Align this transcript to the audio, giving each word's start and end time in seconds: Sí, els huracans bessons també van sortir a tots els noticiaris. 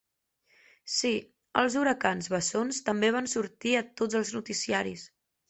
Sí, 0.93 1.11
els 1.63 1.77
huracans 1.81 2.31
bessons 2.37 2.81
també 2.89 3.13
van 3.19 3.29
sortir 3.35 3.75
a 3.83 3.85
tots 4.03 4.19
els 4.23 4.35
noticiaris. 4.39 5.07